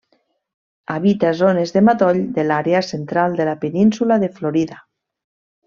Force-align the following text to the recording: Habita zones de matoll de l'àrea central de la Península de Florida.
Habita 0.93 1.33
zones 1.41 1.73
de 1.75 1.83
matoll 1.91 2.21
de 2.39 2.47
l'àrea 2.47 2.81
central 2.89 3.39
de 3.43 3.49
la 3.51 3.55
Península 3.67 4.21
de 4.27 4.33
Florida. 4.41 4.83